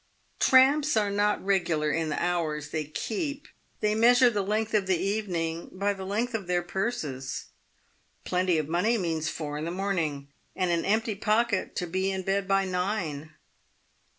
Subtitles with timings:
[0.39, 3.47] Tramps are not regular in the hours they keep.
[3.81, 7.45] They measure the length of the evening by the length of their purses.
[8.25, 12.23] Plenty of money means four in the morning, and an empty pocket, to be in
[12.23, 13.35] bed by nine.